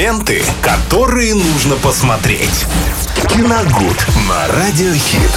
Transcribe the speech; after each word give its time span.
Ленты, 0.00 0.42
которые 0.62 1.34
нужно 1.34 1.76
посмотреть. 1.76 2.64
Киногуд 3.28 4.06
на 4.30 4.48
Радиохит. 4.48 5.30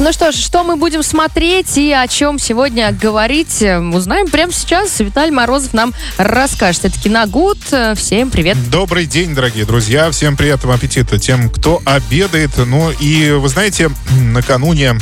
Ну 0.00 0.12
что 0.12 0.32
ж, 0.32 0.34
что 0.34 0.64
мы 0.64 0.74
будем 0.74 1.04
смотреть 1.04 1.78
и 1.78 1.92
о 1.92 2.08
чем 2.08 2.40
сегодня 2.40 2.90
говорить, 2.90 3.62
э, 3.62 3.78
узнаем 3.78 4.26
прямо 4.30 4.52
сейчас. 4.52 4.98
Виталий 4.98 5.30
Морозов 5.30 5.74
нам 5.74 5.94
расскажет. 6.16 6.86
Это 6.86 6.98
Киногуд. 6.98 7.58
Всем 7.94 8.30
привет. 8.30 8.56
Добрый 8.68 9.06
день, 9.06 9.32
дорогие 9.36 9.64
друзья. 9.64 10.10
Всем 10.10 10.36
приятного 10.36 10.74
аппетита 10.74 11.20
тем, 11.20 11.48
кто 11.48 11.80
обедает. 11.84 12.50
Ну 12.56 12.90
и 12.90 13.30
вы 13.30 13.48
знаете, 13.48 13.90
накануне 14.10 14.98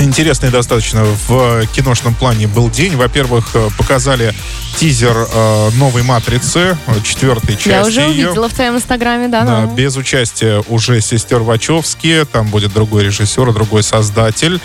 интересный 0.00 0.50
достаточно 0.50 1.04
в 1.26 1.66
киношном 1.74 2.14
плане 2.14 2.46
был 2.46 2.70
день. 2.70 2.96
Во-первых, 2.96 3.50
э, 3.54 3.68
показали 3.76 4.32
тизер 4.76 5.16
э, 5.16 5.70
новой 5.74 6.02
«Матрицы», 6.02 6.78
четвертой 7.02 7.56
части 7.56 7.68
Я 7.68 7.84
уже 7.84 8.00
ее. 8.02 8.26
увидела 8.26 8.48
в 8.48 8.54
твоем 8.54 8.76
инстаграме, 8.76 9.28
да. 9.28 9.42
Да, 9.42 9.60
ну. 9.62 9.74
без 9.74 9.96
участия 9.96 10.62
уже 10.68 11.00
сестер 11.00 11.40
Вачовски. 11.40 12.26
Там 12.30 12.48
будет 12.48 12.72
другой 12.72 13.04
режиссер, 13.04 13.52
другой 13.52 13.82
создатель. 13.82 14.60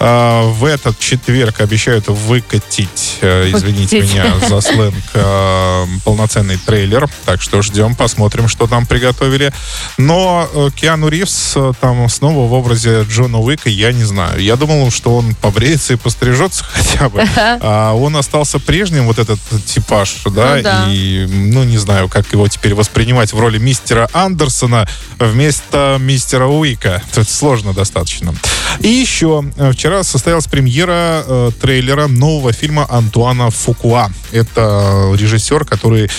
Э, 0.00 0.42
в 0.46 0.64
этот 0.64 0.98
четверг 0.98 1.60
обещают 1.60 2.08
выкатить, 2.08 3.18
э, 3.20 3.50
извините 3.52 4.00
Выкатить. 4.00 4.14
меня 4.14 4.48
за 4.48 4.60
сленг, 4.72 4.94
э, 5.14 5.84
полноценный 6.04 6.56
трейлер. 6.56 7.08
Так 7.24 7.40
что 7.40 7.62
ждем, 7.62 7.94
посмотрим, 7.94 8.48
что 8.48 8.66
там 8.66 8.86
приготовили. 8.86 9.52
Но 9.98 10.48
э, 10.52 10.70
Киану 10.74 11.08
Ривз 11.08 11.52
э, 11.56 11.72
там 11.80 12.08
снова 12.08 12.48
в 12.48 12.52
образе 12.52 13.02
Джона 13.08 13.38
Уика, 13.38 13.68
я 13.68 13.92
не 13.92 14.04
знаю. 14.04 14.40
Я 14.40 14.56
думал, 14.72 14.90
что 14.90 15.16
он 15.16 15.34
побреется 15.34 15.92
и 15.92 15.96
пострижется 15.96 16.64
хотя 16.64 17.08
бы. 17.08 17.22
А 17.36 17.92
он 17.92 18.16
остался 18.16 18.58
прежним, 18.58 19.06
вот 19.06 19.18
этот 19.18 19.38
типаж, 19.66 20.22
да, 20.26 20.56
Ну 20.56 20.62
да. 20.62 20.84
и, 20.88 21.26
ну, 21.26 21.64
не 21.64 21.78
знаю, 21.78 22.08
как 22.08 22.32
его 22.32 22.48
теперь 22.48 22.74
воспринимать 22.74 23.32
в 23.32 23.38
роли 23.38 23.58
мистера 23.58 24.08
Андерсона 24.12 24.88
вместо 25.18 25.98
мистера 26.00 26.46
Уика. 26.46 27.02
Это 27.12 27.24
сложно 27.24 27.72
достаточно. 27.72 28.34
И 28.80 28.88
еще 28.88 29.44
э, 29.56 29.72
вчера 29.72 30.02
состоялась 30.02 30.46
премьера 30.46 31.22
э, 31.26 31.50
трейлера 31.60 32.06
нового 32.06 32.52
фильма 32.52 32.86
Антуана 32.88 33.50
Фукуа. 33.50 34.08
Это 34.32 35.12
режиссер, 35.14 35.64
который 35.64 36.10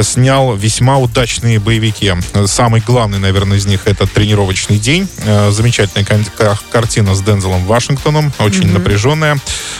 снял 0.00 0.54
весьма 0.56 0.98
удачные 0.98 1.58
боевики. 1.58 2.14
Самый 2.46 2.80
главный, 2.80 3.18
наверное, 3.18 3.58
из 3.58 3.66
них 3.66 3.82
это 3.86 4.06
«Тренировочный 4.06 4.78
день». 4.78 5.08
Э, 5.24 5.50
Замечательная 5.50 6.06
картина 6.70 7.14
с 7.14 7.22
Дензелом 7.22 7.64
Вашингтоном, 7.66 7.97
очень 8.38 8.72
напряженная. 8.72 9.38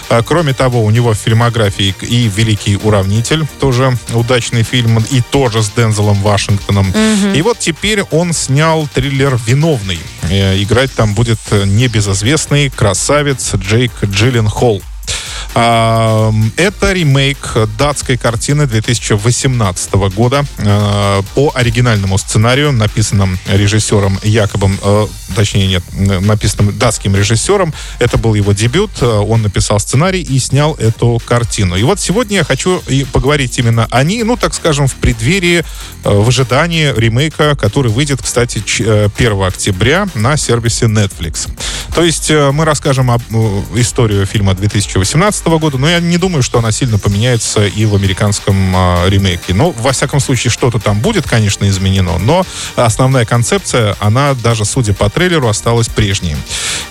А, 0.09 0.23
Кроме 0.23 0.55
того, 0.55 0.85
у 0.85 0.91
него 0.91 1.13
в 1.13 1.17
фильмографии 1.17 1.95
и 2.03 2.29
«Великий 2.35 2.77
уравнитель», 2.77 3.47
тоже 3.61 3.97
удачный 4.15 4.63
фильм, 4.63 5.05
и 5.11 5.21
тоже 5.21 5.63
с 5.63 5.71
Дензелом 5.71 6.23
Вашингтоном. 6.23 6.93
И 7.35 7.43
вот 7.43 7.59
теперь 7.59 8.03
он 8.11 8.33
снял 8.33 8.89
триллер 8.93 9.39
«Виновный». 9.47 9.99
Э, 10.31 10.61
Играть 10.63 10.93
там 10.93 11.15
будет 11.15 11.39
э, 11.51 11.65
небезызвестный 11.65 12.71
красавец 12.71 13.55
Джейк 13.55 13.93
Джилленхол. 14.05 14.83
А, 15.55 16.33
Это 16.57 16.93
ремейк 16.93 17.57
датской 17.79 18.17
картины 18.17 18.67
2018 18.67 19.93
года 20.15 20.45
э, 20.59 21.23
по 21.35 21.53
оригинальному 21.55 22.17
сценарию, 22.19 22.71
написанном 22.73 23.39
режиссером 23.47 24.19
Якобом, 24.23 24.79
э, 24.83 25.07
точнее 25.35 25.67
нет, 25.67 25.83
н- 25.97 26.25
написанном 26.27 26.77
датским 26.79 27.17
режиссером. 27.17 27.73
Это 27.99 28.19
был 28.19 28.35
его 28.35 28.53
дебют. 28.53 28.91
Э, 29.01 29.07
Он 29.07 29.43
написал 29.43 29.81
сценарий 29.81 30.23
и 30.23 30.39
снял 30.39 30.75
эту 30.75 31.21
картину. 31.27 31.77
И 31.77 31.83
вот 31.83 31.99
сегодня 32.01 32.39
я 32.39 32.45
хочу 32.45 32.83
поговорить 33.13 33.59
именно 33.59 33.87
о 33.91 34.03
ней, 34.05 34.23
ну, 34.23 34.37
так 34.37 34.55
скажем, 34.55 34.87
в 34.87 34.95
преддверии, 34.95 35.61
э, 35.61 35.63
в 36.11 36.29
ожидании 36.29 36.93
ремейка, 36.97 37.57
который 37.57 37.91
выйдет, 37.91 38.21
кстати, 38.23 38.63
ч- 38.65 38.85
э, 38.87 39.09
1 39.17 39.47
октября 39.49 40.07
на 40.15 40.37
сервисе 40.37 40.87
Netflix. 40.87 41.49
То 41.99 42.05
есть 42.05 42.31
э, 42.31 42.53
мы 42.53 42.65
расскажем 42.65 43.11
об 43.11 43.23
историю 43.75 44.25
фильма 44.25 44.55
2018 44.55 45.47
года, 45.47 45.79
но 45.79 45.89
я 45.89 45.99
не 45.99 46.17
думаю, 46.17 46.45
что 46.45 46.61
она 46.61 46.71
сильно 46.71 46.97
поменяется 46.97 47.67
и 47.67 47.87
в 47.87 47.97
американском 47.97 48.55
э, 48.57 49.09
ремейке. 49.09 49.53
Но, 49.53 49.73
во 49.73 49.91
всяком 49.91 50.21
случае, 50.21 50.53
что-то 50.53 50.79
там 50.79 51.01
будет, 51.01 51.27
конечно, 51.27 51.69
изменено, 51.69 52.19
но 52.19 52.47
основная 52.77 53.25
концепция, 53.25 53.97
она 53.99 54.35
даже, 54.35 54.65
судя 54.65 54.95
по 54.95 55.11
трейлеру, 55.11 55.49
осталась 55.49 55.89
прежней. 55.89 56.37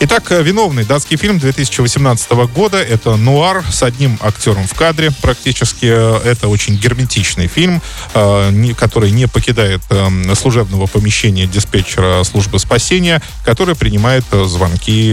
Итак, 0.02 0.30
э, 0.34 0.44
«Виновный» 0.44 0.84
датский 0.84 1.16
фильм 1.16 1.40
2018 1.40 2.30
года. 2.54 2.78
Это 2.78 3.16
нуар 3.16 3.64
с 3.72 3.84
одним 3.84 4.20
актером 4.22 4.68
в 4.68 4.74
кадре 4.74 5.12
практически. 5.22 5.86
Э, 5.86 6.20
Это 6.26 6.50
очень 6.50 6.76
герметичный 6.76 7.48
фильм, 7.48 7.82
который 8.14 9.12
не 9.12 9.28
покидает 9.28 9.82
э, 9.90 10.36
служебного 10.36 10.86
помещения 10.88 11.48
диспетчера 11.48 12.24
службы 12.26 12.60
спасения, 12.60 13.22
который 13.46 13.76
принимает 13.76 14.26
э, 14.32 14.44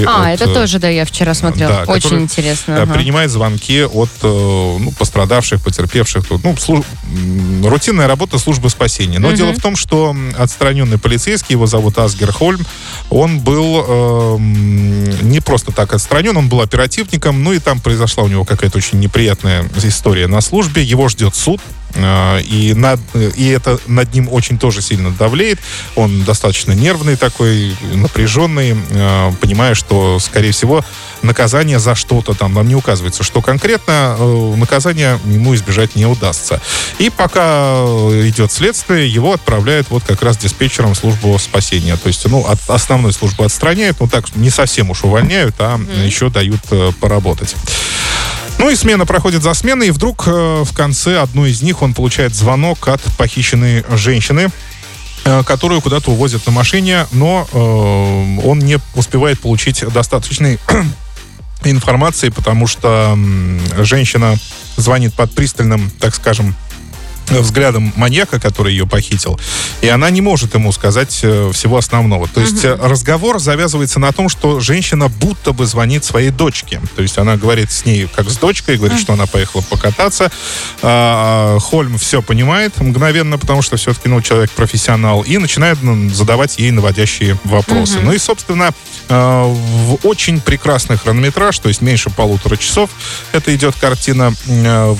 А, 0.06 0.28
от, 0.32 0.40
это 0.40 0.50
э, 0.50 0.54
тоже, 0.54 0.78
да, 0.78 0.88
я 0.88 1.04
вчера 1.04 1.34
смотрела. 1.34 1.84
да, 1.86 1.92
Очень 1.92 2.02
который, 2.02 2.22
интересно. 2.22 2.72
э, 2.72 2.82
ага. 2.82 2.94
Принимает 2.94 3.30
звонки 3.30 3.82
от 3.84 4.10
э, 4.22 4.26
ну, 4.80 4.92
пострадавших, 4.98 5.62
потерпевших. 5.62 6.24
Ну, 6.30 6.54
слу- 6.54 6.84
м, 7.12 7.66
рутинная 7.66 8.06
работа 8.06 8.38
службы 8.38 8.70
спасения. 8.70 9.18
Но 9.18 9.28
Мгм. 9.28 9.36
дело 9.36 9.52
в 9.52 9.60
том, 9.60 9.76
что 9.76 10.14
отстраненный 10.38 10.98
полицейский, 10.98 11.52
его 11.54 11.66
зовут 11.66 11.98
Асгер 11.98 12.32
Хольм, 12.32 12.64
он 13.10 13.40
был 13.40 13.84
э, 13.86 14.36
не 15.22 15.40
просто 15.40 15.72
так 15.72 15.92
отстранен, 15.94 16.36
он 16.36 16.48
был 16.48 16.60
оперативником, 16.60 17.42
ну 17.42 17.52
и 17.52 17.58
там 17.58 17.80
произошла 17.80 18.24
у 18.24 18.28
него 18.28 18.44
какая-то 18.44 18.78
очень 18.78 19.00
неприятная 19.00 19.64
история 19.82 20.26
на 20.26 20.40
службе. 20.40 20.82
Его 20.82 21.08
ждет 21.08 21.34
суд. 21.34 21.60
Э, 21.94 22.40
И, 22.42 22.74
над, 22.74 23.00
и 23.14 23.48
это 23.48 23.78
над 23.86 24.12
ним 24.12 24.28
очень 24.30 24.58
тоже 24.58 24.82
сильно 24.82 25.10
давлеет. 25.10 25.58
Он 25.96 26.24
достаточно 26.24 26.72
нервный 26.72 27.16
такой, 27.16 27.74
напряженный, 27.94 28.76
э, 28.90 29.32
понимая, 29.40 29.74
что, 29.74 30.18
скорее 30.18 30.52
всего, 30.52 30.84
наказание 31.22 31.78
за 31.78 31.94
что-то 31.94 32.34
там, 32.34 32.54
нам 32.54 32.68
не 32.68 32.74
указывается, 32.74 33.22
что 33.22 33.40
конкретно 33.40 34.16
э, 34.18 34.54
наказание 34.56 35.18
ему 35.24 35.54
избежать 35.54 35.96
не 35.96 36.06
удастся. 36.06 36.60
И 36.98 37.10
пока 37.10 37.74
идет 38.28 38.52
следствие, 38.52 39.08
его 39.08 39.32
отправляют 39.32 39.88
вот 39.90 40.04
как 40.04 40.22
раз 40.22 40.36
диспетчером 40.36 40.94
в 40.94 40.98
службу 40.98 41.38
спасения. 41.38 41.96
То 41.96 42.08
есть, 42.08 42.26
ну, 42.28 42.44
от 42.46 42.58
основной 42.68 43.12
службы 43.12 43.44
отстраняют, 43.44 43.98
ну 44.00 44.08
так, 44.08 44.34
не 44.36 44.50
совсем 44.50 44.90
уж 44.90 45.04
увольняют, 45.04 45.54
а 45.58 45.80
еще 46.04 46.30
дают 46.30 46.60
э, 46.70 46.92
поработать. 47.00 47.54
Ну 48.58 48.70
и 48.70 48.76
смена 48.76 49.04
проходит 49.04 49.42
за 49.42 49.52
сменой, 49.54 49.88
и 49.88 49.90
вдруг 49.90 50.24
э, 50.26 50.62
в 50.64 50.72
конце 50.74 51.18
одной 51.18 51.50
из 51.50 51.62
них 51.62 51.82
он 51.82 51.92
получает 51.92 52.34
звонок 52.34 52.88
от 52.88 53.00
похищенной 53.18 53.84
женщины, 53.96 54.48
э, 55.24 55.42
которую 55.44 55.80
куда-то 55.80 56.10
увозят 56.12 56.46
на 56.46 56.52
машине, 56.52 57.06
но 57.12 57.48
э, 57.52 58.46
он 58.46 58.60
не 58.60 58.78
успевает 58.94 59.40
получить 59.40 59.84
достаточной 59.92 60.58
информации, 61.64 62.28
потому 62.28 62.66
что 62.66 63.18
женщина 63.78 64.36
звонит 64.76 65.14
под 65.14 65.32
пристальным, 65.34 65.90
так 65.98 66.14
скажем, 66.14 66.54
взглядом 67.40 67.92
маньяка, 67.96 68.40
который 68.40 68.72
ее 68.72 68.86
похитил, 68.86 69.38
и 69.80 69.88
она 69.88 70.10
не 70.10 70.20
может 70.20 70.54
ему 70.54 70.72
сказать 70.72 71.20
э, 71.22 71.50
всего 71.52 71.76
основного. 71.76 72.28
То 72.28 72.40
есть 72.40 72.64
э, 72.64 72.74
разговор 72.80 73.38
завязывается 73.38 74.00
на 74.00 74.12
том, 74.12 74.28
что 74.28 74.60
женщина 74.60 75.08
будто 75.08 75.52
бы 75.52 75.66
звонит 75.66 76.04
своей 76.04 76.30
дочке. 76.30 76.80
То 76.96 77.02
есть 77.02 77.18
она 77.18 77.36
говорит 77.36 77.70
с 77.70 77.84
ней 77.84 78.08
как 78.14 78.30
с 78.30 78.36
дочкой, 78.36 78.76
говорит, 78.76 78.98
что 78.98 79.12
она 79.12 79.26
поехала 79.26 79.62
покататься. 79.62 80.30
А, 80.82 81.58
Хольм 81.60 81.98
все 81.98 82.22
понимает 82.22 82.78
мгновенно, 82.80 83.38
потому 83.38 83.62
что 83.62 83.76
все-таки 83.76 84.08
ну, 84.08 84.20
человек 84.22 84.50
профессионал, 84.50 85.22
и 85.22 85.38
начинает 85.38 85.78
задавать 86.12 86.58
ей 86.58 86.70
наводящие 86.70 87.38
вопросы. 87.44 88.00
Ну 88.00 88.12
и, 88.12 88.18
собственно, 88.18 88.70
э, 89.08 89.14
в 89.14 89.98
очень 90.06 90.40
прекрасный 90.40 90.96
хронометраж, 90.96 91.58
то 91.58 91.68
есть 91.68 91.80
меньше 91.80 92.10
полутора 92.10 92.56
часов, 92.56 92.90
это 93.32 93.54
идет 93.54 93.74
картина. 93.80 94.34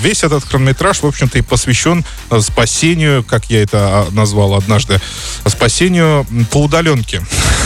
Весь 0.01 0.23
этот 0.23 0.43
хронометраж, 0.43 1.01
в 1.01 1.07
общем-то, 1.07 1.37
и 1.37 1.41
посвящен 1.41 2.03
спасению, 2.39 3.23
как 3.23 3.49
я 3.49 3.61
это 3.61 3.77
а, 3.79 4.07
назвал 4.11 4.55
однажды, 4.55 4.99
спасению 5.47 6.25
по 6.51 6.63
удаленке. 6.63 7.21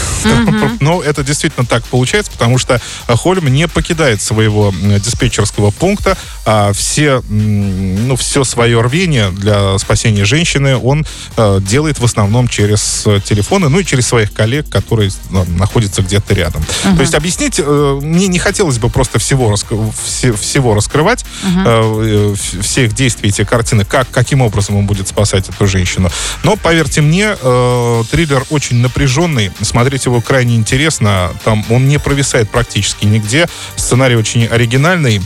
Но 0.81 1.01
это 1.01 1.23
действительно 1.23 1.65
так 1.65 1.83
получается, 1.85 2.31
потому 2.31 2.57
что 2.57 2.81
э, 3.07 3.15
Хольм 3.15 3.47
не 3.47 3.67
покидает 3.67 4.21
своего 4.21 4.73
диспетчерского 4.99 5.71
пункта, 5.71 6.17
а 6.45 6.73
все, 6.73 7.21
ну, 7.29 8.15
все 8.15 8.43
свое 8.43 8.81
рвение 8.81 9.31
для 9.31 9.77
спасения 9.79 10.25
женщины 10.25 10.77
он 10.77 11.05
э, 11.37 11.59
делает 11.61 11.99
в 11.99 12.05
основном 12.05 12.47
через 12.47 13.03
э, 13.05 13.19
телефоны, 13.23 13.69
ну 13.69 13.79
и 13.79 13.85
через 13.85 14.07
своих 14.07 14.33
коллег, 14.33 14.69
которые 14.69 15.11
ну, 15.29 15.45
находятся 15.45 16.01
где-то 16.01 16.33
рядом. 16.33 16.63
То 16.83 17.01
есть 17.01 17.13
объяснить 17.13 17.59
э, 17.59 17.99
мне 18.01 18.27
не 18.27 18.39
хотелось 18.39 18.77
бы 18.77 18.89
просто 18.89 19.19
всего, 19.19 19.51
раск- 19.51 19.93
все- 20.03 20.33
всего 20.33 20.73
раскрывать, 20.73 21.23
э, 21.43 21.47
э, 21.65 22.35
в- 22.35 22.61
всех 22.63 22.93
действий 22.93 23.29
эти 23.29 23.43
картины, 23.43 23.85
как, 23.85 24.09
каким 24.09 24.41
образом 24.41 24.75
он 24.75 24.85
будет 24.85 25.07
спасать 25.07 25.47
эту 25.49 25.67
женщину. 25.67 26.09
Но, 26.43 26.55
поверьте 26.55 27.01
мне, 27.01 27.35
э, 27.39 28.03
триллер 28.11 28.45
очень 28.49 28.77
напряженный, 28.77 29.51
смотреть 29.61 30.07
его 30.09 30.21
крайне 30.21 30.55
интересно, 30.55 31.31
там 31.43 31.63
он 31.69 31.87
не 31.87 31.99
провисает 31.99 32.49
практически 32.49 33.05
нигде, 33.05 33.47
сценарий 33.75 34.15
очень 34.15 34.45
оригинальный, 34.45 35.21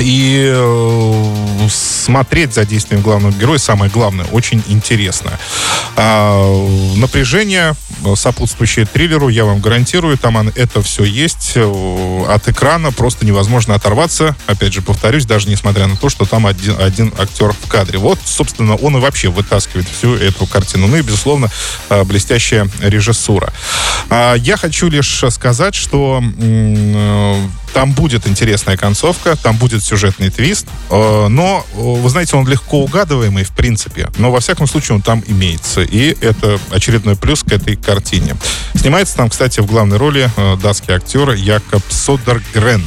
И 0.00 0.52
э, 0.52 1.68
смотреть 1.70 2.52
за 2.52 2.64
действием 2.64 3.00
главного 3.00 3.32
героя, 3.32 3.58
самое 3.58 3.90
главное, 3.90 4.26
очень 4.32 4.62
интересно. 4.66 5.38
А, 5.96 6.68
напряжение, 6.96 7.74
сопутствующее 8.16 8.86
триллеру, 8.86 9.28
я 9.28 9.44
вам 9.44 9.60
гарантирую, 9.60 10.18
там 10.18 10.48
это 10.48 10.82
все 10.82 11.04
есть. 11.04 11.52
Э, 11.54 12.24
от 12.28 12.48
экрана 12.48 12.90
просто 12.90 13.24
невозможно 13.24 13.74
оторваться. 13.74 14.36
Опять 14.46 14.72
же, 14.72 14.82
повторюсь, 14.82 15.26
даже 15.26 15.48
несмотря 15.48 15.86
на 15.86 15.96
то, 15.96 16.08
что 16.08 16.24
там 16.24 16.46
один, 16.46 16.74
один 16.80 17.12
актер 17.16 17.52
в 17.52 17.68
кадре. 17.68 17.98
Вот, 17.98 18.18
собственно, 18.24 18.74
он 18.74 18.96
и 18.96 19.00
вообще 19.00 19.28
вытаскивает 19.28 19.86
всю 19.88 20.14
эту 20.16 20.46
картину. 20.46 20.88
Ну 20.88 20.96
и, 20.96 21.02
безусловно, 21.02 21.48
э, 21.88 22.02
блестящая 22.02 22.68
режиссура. 22.80 23.52
А, 24.10 24.34
я 24.34 24.56
хочу 24.56 24.88
лишь 24.88 25.24
сказать, 25.30 25.76
что 25.76 26.22
там 27.74 27.92
будет 27.92 28.26
интересная 28.28 28.76
концовка, 28.76 29.36
там 29.36 29.56
будет 29.56 29.84
сюжетный 29.84 30.30
твист, 30.30 30.66
э, 30.90 31.26
но, 31.28 31.66
э, 31.74 31.76
вы 31.76 32.08
знаете, 32.08 32.36
он 32.36 32.46
легко 32.46 32.80
угадываемый, 32.82 33.42
в 33.42 33.50
принципе, 33.50 34.10
но, 34.16 34.30
во 34.30 34.40
всяком 34.40 34.68
случае, 34.68 34.94
он 34.94 35.02
там 35.02 35.22
имеется, 35.26 35.82
и 35.82 36.16
это 36.20 36.58
очередной 36.70 37.16
плюс 37.16 37.42
к 37.42 37.52
этой 37.52 37.76
картине. 37.76 38.36
Снимается 38.74 39.16
там, 39.16 39.28
кстати, 39.28 39.58
в 39.60 39.66
главной 39.66 39.98
роли 39.98 40.30
э, 40.36 40.56
датский 40.62 40.94
актер 40.94 41.32
Якоб 41.32 41.82
Содергрен. 41.90 42.82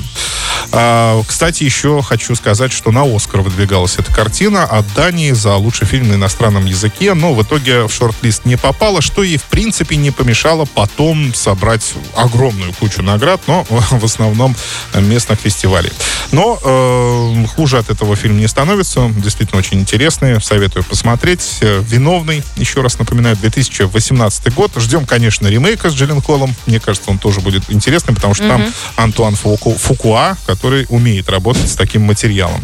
А, 0.72 1.22
кстати, 1.26 1.64
еще 1.64 2.02
хочу 2.02 2.36
сказать, 2.36 2.72
что 2.72 2.92
на 2.92 3.04
Оскар 3.04 3.42
выдвигалась 3.42 3.96
эта 3.98 4.14
картина 4.14 4.64
от 4.64 4.86
Дании 4.94 5.32
за 5.32 5.56
лучший 5.56 5.88
фильм 5.88 6.10
на 6.10 6.14
иностранном 6.16 6.66
языке, 6.66 7.14
но 7.14 7.34
в 7.34 7.42
итоге 7.42 7.84
в 7.88 7.92
шорт-лист 7.92 8.46
не 8.46 8.58
попала, 8.58 9.02
что 9.02 9.24
ей, 9.24 9.38
в 9.38 9.44
принципе, 9.44 9.96
не 9.96 10.12
помешало 10.12 10.66
потом 10.66 11.34
собрать 11.34 11.94
огромную 12.16 12.74
кучу 12.74 13.02
наград, 13.02 13.42
но 13.48 13.66
в 13.70 14.04
основном 14.04 14.56
местных 14.94 15.40
фестивалей. 15.40 15.92
Но 16.32 16.60
э, 16.62 17.46
хуже 17.56 17.78
от 17.78 17.90
этого 17.90 18.16
фильм 18.16 18.38
не 18.38 18.48
становится. 18.48 19.10
Действительно 19.16 19.60
очень 19.60 19.80
интересный. 19.80 20.42
Советую 20.42 20.84
посмотреть. 20.84 21.60
«Виновный», 21.62 22.44
еще 22.56 22.82
раз 22.82 23.00
напоминаю, 23.00 23.36
2018 23.38 24.54
год. 24.54 24.72
Ждем, 24.76 25.06
конечно, 25.06 25.48
ремейка 25.48 25.90
с 25.90 25.94
Джиллен 25.94 26.22
Холлом. 26.22 26.56
Мне 26.66 26.80
кажется, 26.80 27.10
он 27.10 27.20
тоже 27.20 27.40
будет 27.40 27.64
интересным, 27.70 28.16
потому 28.16 28.34
что 28.34 28.44
mm-hmm. 28.44 28.50
там 28.50 28.74
Антуан 28.96 29.36
Фуку, 29.36 29.76
Фукуа, 29.78 30.36
который 30.46 30.57
умеет 30.64 31.30
работать 31.30 31.70
с 31.70 31.76
таким 31.76 32.04
материалом. 32.04 32.64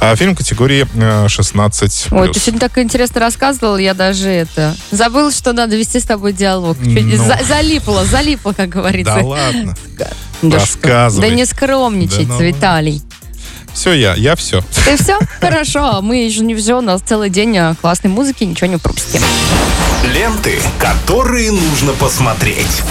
А 0.00 0.14
фильм 0.16 0.36
категории 0.36 0.86
16+. 0.94 2.08
Ой, 2.10 2.32
ты 2.32 2.40
сегодня 2.40 2.60
так 2.60 2.76
интересно 2.78 3.20
рассказывал, 3.20 3.78
я 3.78 3.94
даже 3.94 4.28
это... 4.28 4.76
Забыл, 4.90 5.30
что 5.30 5.52
надо 5.52 5.76
вести 5.76 6.00
с 6.00 6.04
тобой 6.04 6.32
диалог. 6.32 6.76
Ну... 6.80 7.16
За, 7.16 7.38
залипло, 7.44 8.04
залипло, 8.04 8.52
как 8.52 8.68
говорится. 8.68 9.14
Да 9.14 9.24
ладно. 9.24 9.76
Да 9.96 10.10
Рассказывай. 10.42 11.30
Да 11.30 11.34
не 11.34 11.46
скромничать, 11.46 12.28
да, 12.28 12.34
ну... 12.34 12.40
Виталий. 12.42 13.02
Все 13.72 13.92
я, 13.92 14.14
я 14.14 14.36
все. 14.36 14.62
Ты 14.84 14.96
все? 14.96 15.18
Хорошо, 15.40 16.00
мы 16.00 16.24
еще 16.24 16.40
не 16.40 16.54
все, 16.54 16.78
у 16.78 16.80
нас 16.80 17.02
целый 17.02 17.28
день 17.28 17.56
а, 17.58 17.74
классной 17.74 18.10
музыки, 18.10 18.44
ничего 18.44 18.68
не 18.68 18.78
пропустим. 18.78 19.20
Ленты, 20.14 20.58
которые 20.78 21.52
нужно 21.52 21.92
посмотреть. 21.92 22.82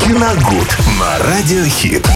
Киногуд 0.00 0.68
на 1.00 1.18
Радиохит. 1.18 2.06